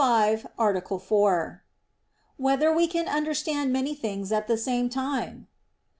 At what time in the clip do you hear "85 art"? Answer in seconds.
0.03-0.87